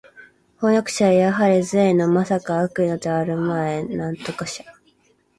[0.57, 4.65] 飜訳者はやはり善意の（まさか悪意のではあるまい）叛逆者